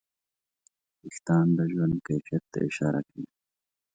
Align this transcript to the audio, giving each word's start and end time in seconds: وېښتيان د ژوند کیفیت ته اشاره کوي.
وېښتيان 1.01 1.47
د 1.57 1.59
ژوند 1.71 1.95
کیفیت 2.07 2.43
ته 2.51 2.59
اشاره 2.69 3.01
کوي. 3.09 3.27